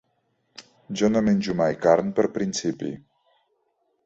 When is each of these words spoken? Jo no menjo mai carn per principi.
Jo 1.01 1.09
no 1.11 1.21
menjo 1.27 1.55
mai 1.59 1.77
carn 1.85 2.11
per 2.21 2.27
principi. 2.39 2.91